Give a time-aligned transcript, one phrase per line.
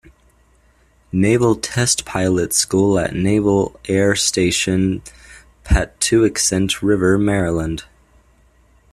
[1.11, 5.03] Naval Test Pilot School at Naval Air Station
[5.63, 7.83] Patuxent River, Maryland.